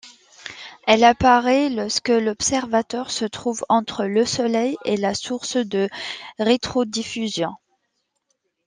Elle 0.87 1.03
apparaît 1.03 1.69
lorsque 1.69 2.09
l’observateur 2.09 3.11
se 3.11 3.23
trouve 3.25 3.63
entre 3.69 4.05
le 4.05 4.25
Soleil 4.25 4.75
et 4.83 4.97
la 4.97 5.13
source 5.13 5.57
de 5.57 5.89
rétrodiffusion. 6.39 7.51